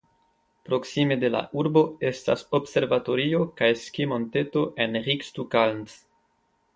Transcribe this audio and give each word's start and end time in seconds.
Proksime 0.69 1.17
de 1.23 1.29
la 1.33 1.41
urbo 1.63 1.83
estas 2.11 2.45
observatorio 2.61 3.43
kaj 3.61 3.69
skimonteto 3.85 4.65
en 4.87 4.99
Riekstukalns. 5.09 5.95